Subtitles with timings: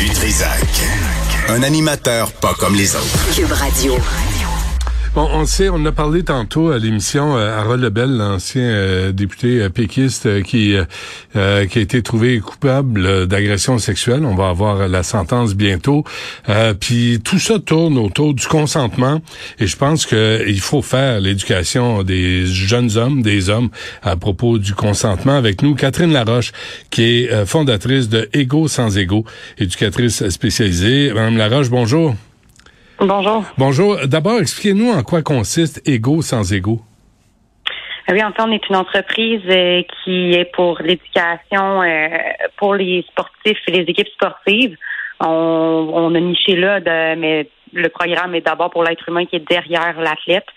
[0.00, 1.52] Du.
[1.52, 4.29] Un animateur pas comme les autres.
[5.12, 9.60] Bon, on sait, on a parlé tantôt à l'émission euh, Harold Lebel, l'ancien euh, député
[9.60, 10.76] euh, péquiste qui
[11.32, 14.24] qui a été trouvé coupable d'agression sexuelle.
[14.24, 16.04] On va avoir la sentence bientôt.
[16.78, 19.20] puis tout ça tourne autour du consentement
[19.58, 23.70] et je pense qu'il faut faire l'éducation des jeunes hommes, des hommes
[24.02, 25.74] à propos du consentement avec nous.
[25.74, 26.52] Catherine Laroche,
[26.90, 29.24] qui est fondatrice de Ego sans Ego,
[29.58, 31.12] éducatrice spécialisée.
[31.12, 32.14] Madame Laroche, bonjour.
[33.00, 33.44] Bonjour.
[33.56, 33.96] Bonjour.
[34.06, 36.80] D'abord, expliquez-nous en quoi consiste Ego sans Ego.
[38.06, 42.08] Ah oui, en fait, on est une entreprise euh, qui est pour l'éducation euh,
[42.58, 44.76] pour les sportifs et les équipes sportives.
[45.18, 49.48] On, a niché là, de, mais le programme est d'abord pour l'être humain qui est
[49.48, 50.48] derrière l'athlète.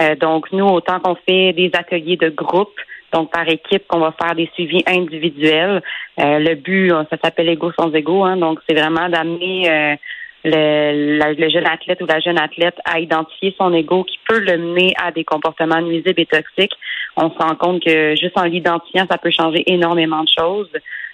[0.00, 2.74] Euh, donc, nous, autant qu'on fait des ateliers de groupe,
[3.12, 5.82] donc par équipe, qu'on va faire des suivis individuels.
[6.18, 9.98] le but, ça s'appelle Ego sans Ego, hein, donc c'est vraiment d'amener
[10.44, 14.58] le, le, jeune athlète ou la jeune athlète à identifier son ego qui peut le
[14.58, 16.74] mener à des comportements nuisibles et toxiques.
[17.16, 20.70] On se rend compte que juste en l'identifiant, ça peut changer énormément de choses.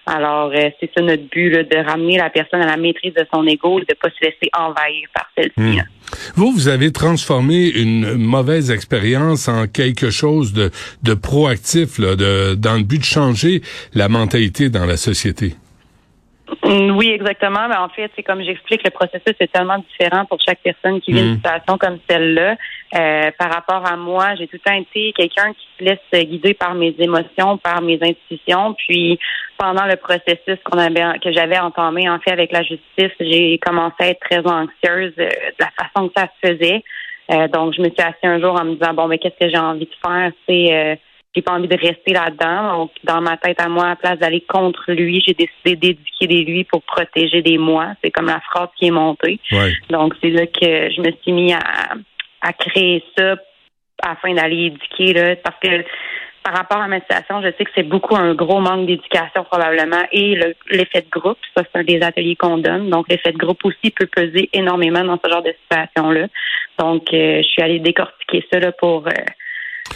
[0.06, 3.46] Alors, euh, c'est ça notre but, de ramener la personne à la maîtrise de son
[3.46, 5.78] ego et de pas se laisser envahir par celle-ci.
[5.78, 5.82] Hmm.
[6.34, 10.70] Vous, vous avez transformé une mauvaise expérience en quelque chose de,
[11.02, 13.60] de proactif, là, de, dans le but de changer
[13.92, 15.54] la mentalité dans la société.
[16.68, 17.66] Mm, oui, exactement.
[17.68, 21.12] Mais en fait, c'est comme j'explique, le processus est tellement différent pour chaque personne qui
[21.12, 21.36] vit une mm.
[21.36, 22.56] situation comme celle-là.
[22.94, 26.54] Euh, par rapport à moi, j'ai tout le temps été quelqu'un qui se laisse guider
[26.54, 28.74] par mes émotions, par mes intuitions.
[28.74, 29.18] Puis
[29.56, 33.96] pendant le processus qu'on avait, que j'avais entamé en fait avec la justice, j'ai commencé
[34.00, 36.82] à être très anxieuse euh, de la façon que ça se faisait.
[37.30, 39.50] Euh, donc, je me suis assise un jour en me disant bon, mais qu'est-ce que
[39.50, 40.32] j'ai envie de faire?
[40.46, 40.98] C'est
[41.38, 42.78] j'ai pas envie de rester là-dedans.
[42.78, 46.26] Donc, dans ma tête à moi, à la place d'aller contre lui, j'ai décidé d'éduquer
[46.26, 47.94] des lui pour protéger des moi.
[48.02, 49.38] C'est comme la phrase qui est montée.
[49.88, 51.62] Donc, c'est là que je me suis mis à,
[52.40, 53.36] à créer ça
[54.02, 55.84] afin d'aller éduquer, là, parce que
[56.42, 60.02] par rapport à ma situation, je sais que c'est beaucoup un gros manque d'éducation probablement
[60.12, 60.34] et
[60.70, 62.88] l'effet de groupe, ça c'est un des ateliers qu'on donne.
[62.88, 66.26] Donc l'effet de groupe aussi peut peser énormément dans ce genre de situation-là.
[66.78, 69.10] Donc euh, je suis allée décortiquer ça là, pour euh,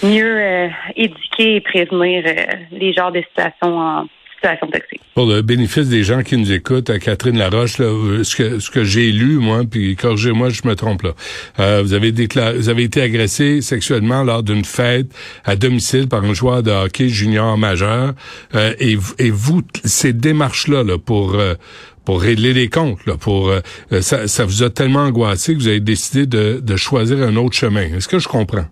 [0.02, 2.34] mieux euh, éduquer et prévenir euh,
[2.72, 5.00] les genres de situations en situation toxique.
[5.14, 8.58] Pour le bénéfice des gens qui nous écoutent, à Catherine Laroche, là, euh, ce que
[8.58, 11.82] ce que j'ai lu moi, puis corrigez-moi, je me trompe là.
[11.82, 15.06] vous avez déclaré, vous avez été agressé sexuellement lors d'une fête
[15.44, 18.14] à domicile par un joueur de hockey junior majeur,
[18.80, 21.40] et, et vous, ces démarches là, pour
[22.04, 23.52] pour régler les comptes, là, pour
[24.00, 27.56] ça, ça vous a tellement angoissé que vous avez décidé de, de choisir un autre
[27.56, 27.94] chemin.
[27.94, 28.66] Est-ce que je comprends?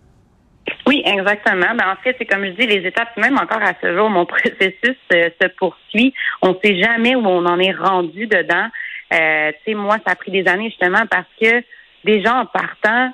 [0.91, 1.73] Oui, exactement.
[1.77, 4.27] Ben, en fait, c'est comme je dis, les étapes, même encore à ce jour, mon
[4.27, 6.13] processus euh, se poursuit.
[6.43, 8.67] On ne sait jamais où on en est rendu dedans.
[9.13, 11.63] Euh, tu sais, moi, ça a pris des années justement parce que
[12.03, 13.13] déjà en partant,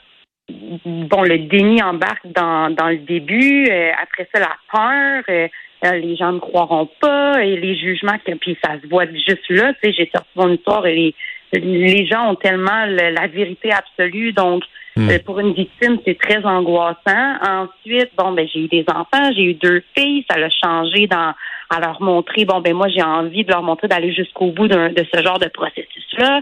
[0.87, 3.67] bon, le déni embarque dans, dans le début.
[3.71, 5.93] Euh, après ça, la peur.
[5.93, 9.75] les gens ne croiront pas et les jugements, puis ça se voit juste là.
[9.75, 11.15] Tu sais, j'ai sorti mon histoire et les,
[11.53, 14.63] les gens ont tellement la vérité absolue, donc
[14.97, 15.11] Hmm.
[15.11, 17.37] Euh, pour une victime, c'est très angoissant.
[17.43, 21.35] Ensuite, bon, ben j'ai eu des enfants, j'ai eu deux filles, ça l'a changé dans
[21.69, 25.07] à leur montrer, bon, ben moi j'ai envie de leur montrer d'aller jusqu'au bout de
[25.13, 26.41] ce genre de processus-là.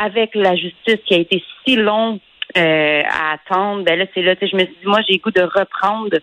[0.00, 2.20] Avec la justice qui a été si long
[2.56, 5.42] euh, à attendre, ben là, c'est là, je me suis dit, moi, j'ai goût de
[5.42, 6.16] reprendre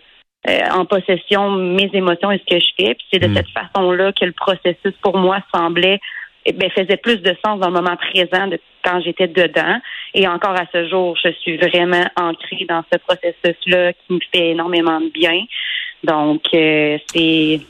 [0.48, 2.94] euh, en possession mes émotions et ce que je fais.
[2.94, 3.34] Puis c'est de hmm.
[3.34, 6.00] cette façon-là que le processus pour moi semblait
[6.46, 9.80] eh ben, faisait plus de sens dans le moment présent de quand j'étais dedans.
[10.14, 14.50] Et encore à ce jour, je suis vraiment ancrée dans ce processus-là qui me fait
[14.50, 15.44] énormément de bien.
[16.04, 17.60] Donc, euh, c'est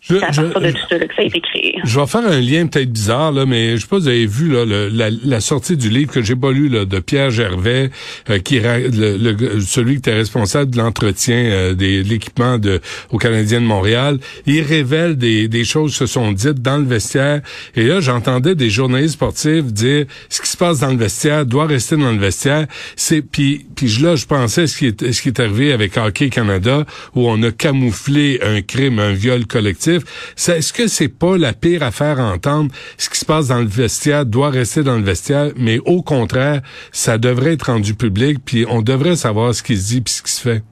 [0.00, 4.08] je, je, vais faire un lien peut-être bizarre, là, mais je sais pas si vous
[4.08, 7.90] avez vu là, la, sortie du livre que j'ai pas lu là, de Pierre Gervais,
[8.30, 12.80] euh, qui le, celui qui était responsable de l'entretien euh, de l'équipement de
[13.10, 14.18] au Canadien de Montréal.
[14.46, 17.42] Il révèle des, des choses qui se sont dites dans le vestiaire.
[17.76, 21.66] Et là, j'entendais des journalistes sportifs dire ce qui se passe dans le vestiaire doit
[21.66, 22.66] rester dans le vestiaire.
[22.96, 26.30] C'est puis puis là, je pensais ce qui est ce qui est arrivé avec Hockey
[26.30, 31.52] Canada où on a camouflé un crime, un viol collectif est-ce que c'est pas la
[31.52, 32.72] pire affaire à entendre?
[32.96, 36.62] Ce qui se passe dans le vestiaire doit rester dans le vestiaire, mais au contraire,
[36.92, 40.22] ça devrait être rendu public, puis on devrait savoir ce qui se dit puis ce
[40.22, 40.62] qui se fait.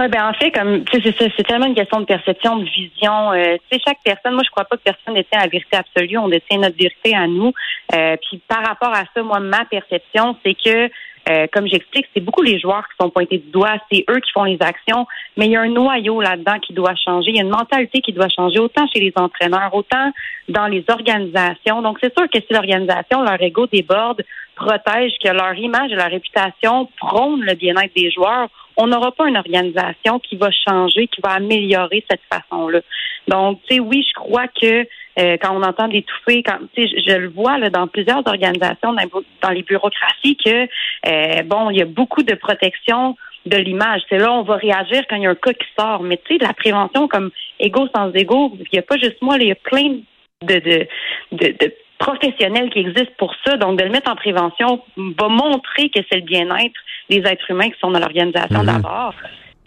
[0.00, 3.32] Oui, ben en fait, comme c'est c'est tellement une question de perception, de vision.
[3.32, 6.18] Euh, tu sais, chaque personne, moi je crois pas que personne détient la vérité absolue.
[6.18, 7.52] On détient notre vérité à nous.
[7.94, 10.88] Euh, puis par rapport à ça, moi, ma perception, c'est que
[11.28, 14.30] euh, comme j'explique, c'est beaucoup les joueurs qui sont pointés du doigt, c'est eux qui
[14.32, 15.06] font les actions,
[15.36, 18.00] mais il y a un noyau là-dedans qui doit changer, il y a une mentalité
[18.00, 20.12] qui doit changer, autant chez les entraîneurs, autant
[20.48, 21.82] dans les organisations.
[21.82, 24.22] Donc, c'est sûr que si l'organisation, leur ego déborde,
[24.58, 29.28] protège, que leur image et leur réputation prônent le bien-être des joueurs, on n'aura pas
[29.28, 32.80] une organisation qui va changer, qui va améliorer cette façon-là.
[33.26, 34.86] Donc, tu sais, oui, je crois que
[35.18, 38.94] euh, quand on entend d'étouffer, quand tu sais, je, le vois là, dans plusieurs organisations,
[39.42, 40.68] dans, les bureaucraties, que
[41.06, 43.16] euh, bon, il y a beaucoup de protection
[43.46, 44.02] de l'image.
[44.08, 46.02] C'est là on va réagir quand il y a un cas qui sort.
[46.02, 49.36] Mais tu sais, la prévention comme égo sans égo, il n'y a pas juste moi,
[49.40, 49.98] il y a plein
[50.42, 50.86] de, de,
[51.32, 53.56] de, professionnels qui existent pour ça.
[53.56, 56.80] Donc, de le mettre en prévention va montrer que c'est le bien-être
[57.10, 58.66] des êtres humains qui sont dans l'organisation mhm.
[58.66, 59.14] d'abord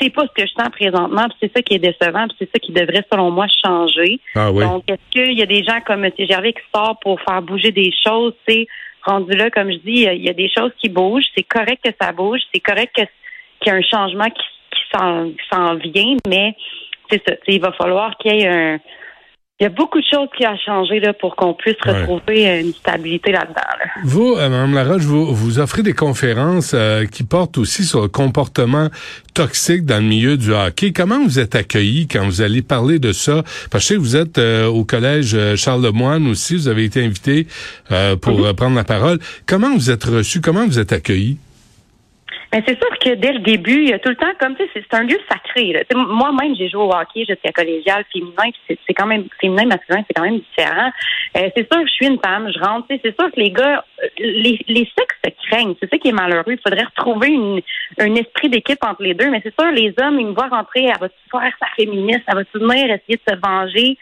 [0.01, 2.72] c'est pas ce que je sens présentement, c'est ça qui est décevant, c'est ça qui
[2.72, 4.19] devrait, selon moi, changer.
[4.36, 6.12] Ah Donc, est-ce qu'il y a des gens comme M.
[6.18, 8.33] Gervais qui sortent pour faire bouger des choses?
[8.48, 8.68] C'est
[9.04, 11.25] rendu là, comme je dis, il y a des choses qui bougent.
[11.36, 12.39] C'est correct que ça bouge.
[12.54, 13.07] C'est correct qu'il
[13.68, 16.56] y ait un changement qui, qui s'en vient, mais
[17.10, 17.36] c'est ça.
[17.48, 18.80] Il va falloir qu'il y ait un
[19.62, 22.62] il y a beaucoup de choses qui ont changé là, pour qu'on puisse retrouver euh,
[22.62, 23.62] une stabilité là-dedans.
[24.04, 28.08] Vous, euh, Mme Laroche, vous, vous offrez des conférences euh, qui portent aussi sur le
[28.08, 28.90] comportement
[29.36, 30.94] toxique dans le milieu du hockey.
[30.94, 33.44] Comment vous êtes accueilli quand vous allez parler de ça?
[33.69, 37.06] Parce que je sais que vous êtes au collège Charles Lemoine aussi, vous avez été
[37.06, 37.46] invité
[38.19, 38.54] pour mm-hmm.
[38.56, 39.19] prendre la parole.
[39.46, 40.42] Comment vous êtes reçu?
[40.42, 41.38] Comment vous êtes accueilli?
[42.53, 44.63] Mais c'est sûr que dès le début, il y a tout le temps comme tu
[44.63, 45.86] sais, c'est un lieu sacré.
[45.95, 50.24] Moi-même, j'ai joué au hockey jusqu'à collégial féminin, c'est quand même féminin masculin, c'est quand
[50.24, 50.92] même différent.
[51.38, 52.88] Euh, c'est sûr que je suis une femme, je rentre.
[52.89, 55.75] C'est sûr que les gars, euh, les, les sexes se craignent.
[55.80, 56.53] C'est ça qui est malheureux.
[56.53, 57.62] Il faudrait retrouver une,
[58.00, 59.30] un esprit d'équipe entre les deux.
[59.30, 62.36] Mais c'est sûr, les hommes, ils me voient rentrer, elle va faire sa féministe, elle
[62.36, 63.97] va venir essayer de se venger?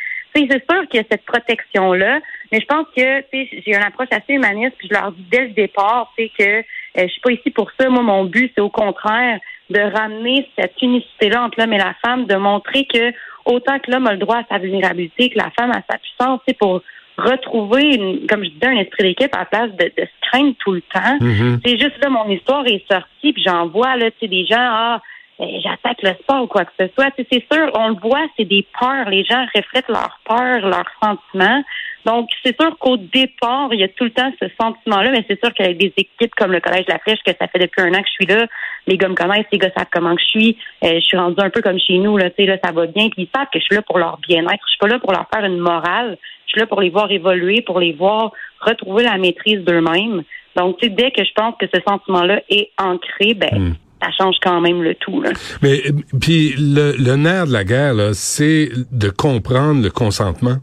[0.50, 2.20] C'est sûr qu'il y a cette protection-là,
[2.52, 5.50] mais je pense que j'ai une approche assez humaniste, puis je leur dis dès le
[5.50, 6.64] départ que euh,
[6.96, 7.90] je suis pas ici pour ça.
[7.90, 9.40] Moi, mon but, c'est au contraire
[9.70, 13.14] de ramener cette unicité-là entre l'homme et la femme, de montrer que
[13.46, 16.40] autant que l'homme a le droit à sa vulnérabilité, que la femme a sa puissance,
[16.48, 16.82] c'est pour
[17.18, 20.82] retrouver, comme je disais, un esprit d'équipe à la place de, se craindre tout le
[20.82, 21.18] temps.
[21.20, 21.60] Mm-hmm.
[21.66, 24.58] C'est juste là, mon histoire est sortie, puis j'en vois là, tu sais, des gens,
[24.58, 25.02] ah,
[25.40, 27.12] j'attaque le sport ou quoi que ce soit.
[27.18, 29.10] C'est sûr, on le voit, c'est des peurs.
[29.10, 31.64] Les gens reflètent leurs peurs, leurs sentiments.
[32.06, 35.40] Donc, c'est sûr qu'au départ, il y a tout le temps ce sentiment-là, mais c'est
[35.44, 37.94] sûr qu'avec des équipes comme le Collège de La Flèche, que ça fait depuis un
[37.94, 38.48] an que je suis là,
[38.88, 40.58] les gars me connaissent, les gars savent comment je suis.
[40.84, 42.88] Euh, je suis rendue un peu comme chez nous, là, tu sais, là, ça va
[42.88, 44.64] bien, puis ils savent que je suis là pour leur bien-être.
[44.66, 46.18] Je suis pas là pour leur faire une morale.
[46.48, 50.24] Je suis là pour les voir évoluer, pour les voir retrouver la maîtrise d'eux-mêmes.
[50.56, 54.10] Donc, tu sais, dès que je pense que ce sentiment-là est ancré, ben, hmm ça
[54.12, 55.22] change quand même le tout.
[55.22, 55.32] Là.
[55.62, 55.82] Mais
[56.20, 60.58] puis le, le nerf de la guerre, c'est de comprendre le consentement.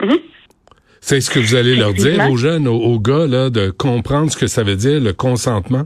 [0.00, 0.20] Mm-hmm.
[1.00, 4.36] C'est ce que vous allez leur dire aux jeunes, aux, gars, là, de comprendre ce
[4.36, 5.84] que ça veut dire, le consentement?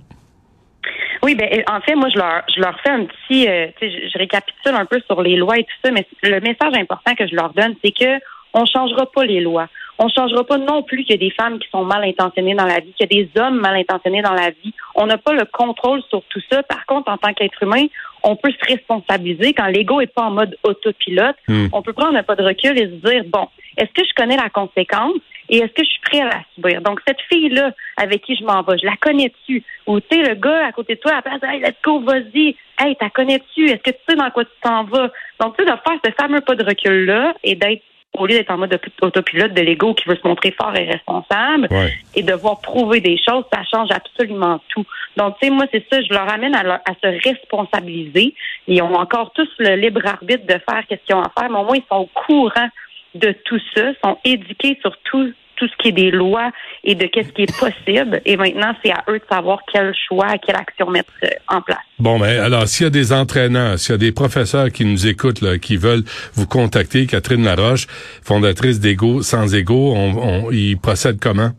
[1.22, 4.18] Oui, ben en fait, moi, je leur, je leur fais un petit, euh, je, je
[4.18, 7.36] récapitule un peu sur les lois et tout ça, mais le message important que je
[7.36, 8.18] leur donne, c'est que
[8.54, 9.68] on changera pas les lois.
[9.98, 12.66] On changera pas non plus qu'il y a des femmes qui sont mal intentionnées dans
[12.66, 14.72] la vie, qu'il y a des hommes mal intentionnés dans la vie.
[14.94, 16.62] On n'a pas le contrôle sur tout ça.
[16.62, 17.86] Par contre, en tant qu'être humain,
[18.22, 21.36] on peut se responsabiliser quand l'ego est pas en mode autopilote.
[21.48, 21.66] Hmm.
[21.72, 24.36] On peut prendre un pas de recul et se dire bon, est-ce que je connais
[24.36, 25.16] la conséquence
[25.48, 26.80] et est-ce que je suis prêt à la subir?
[26.82, 29.62] Donc, cette fille-là avec qui je m'en vais, je la connais-tu?
[29.86, 32.00] Ou, tu sais, le gars à côté de toi, à la place, hey, let's go,
[32.00, 32.56] vas-y.
[32.78, 33.66] Hey, t'as connais-tu?
[33.66, 35.10] Est-ce que tu sais dans quoi tu t'en vas?
[35.40, 37.82] Donc, tu sais, de faire ce fameux pas de recul-là et d'être
[38.18, 41.68] au lieu d'être en mode autopilote de l'ego qui veut se montrer fort et responsable
[42.14, 44.84] et devoir prouver des choses, ça change absolument tout.
[45.16, 48.34] Donc, tu sais, moi, c'est ça, je leur amène à, à, se responsabiliser.
[48.66, 51.58] Ils ont encore tous le libre arbitre de faire ce qu'ils ont à faire, mais
[51.58, 52.68] au moins, ils sont au courant
[53.14, 56.50] de tout ça, sont éduqués sur tout, tout ce qui est des lois
[56.82, 58.20] et de qu'est-ce qui est possible.
[58.26, 61.78] Et maintenant, c'est à eux de savoir quel choix, quelle action mettre euh, en place.
[62.00, 65.06] Bon, ben alors, s'il y a des entraîneurs, s'il y a des professeurs qui nous
[65.06, 66.02] écoutent, là, qui veulent
[66.34, 67.86] vous contacter, Catherine Laroche,
[68.24, 71.50] fondatrice d'Ego sans Ego, on, ils procèdent comment?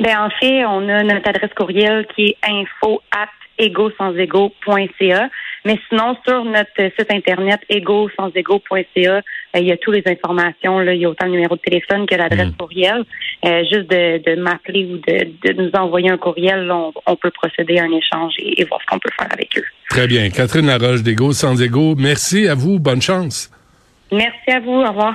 [0.00, 3.28] Ben en fait, on a notre adresse courriel qui est info at
[5.64, 9.20] mais sinon, sur notre site internet ego-sans-ego.ca, euh,
[9.54, 10.78] il y a toutes les informations.
[10.78, 10.94] Là.
[10.94, 12.56] Il y a autant le numéro de téléphone que l'adresse mm.
[12.56, 13.04] courriel.
[13.44, 17.92] Euh, juste de, m'appeler ou de, nous envoyer un courriel, on, peut procéder à un
[17.92, 19.64] échange et, voir ce qu'on peut faire avec eux.
[19.90, 20.28] Très bien.
[20.30, 22.78] Catherine Laroche d'Ego sans Ego, merci à vous.
[22.78, 23.50] Bonne chance.
[24.10, 24.72] Merci à vous.
[24.72, 25.14] Au revoir.